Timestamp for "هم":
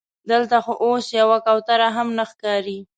1.95-2.07